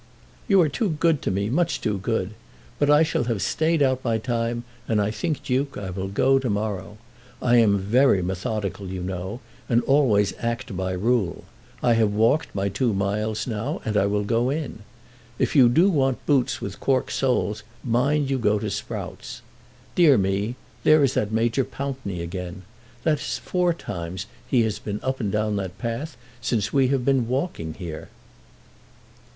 [0.47, 2.31] "You are too good to me, much too good.
[2.79, 6.39] But I shall have stayed out my time, and I think, Duke, I will go
[6.39, 6.97] to morrow.
[7.39, 11.43] I am very methodical, you know, and always act by rule.
[11.83, 14.79] I have walked my two miles now, and I will go in.
[15.37, 19.43] If you do want boots with cork soles mind you go to Sprout's.
[19.93, 22.63] Dear me; there is that Major Pountney again.
[23.03, 27.05] That is four times he has been up and down that path since we have
[27.05, 28.09] been walking here."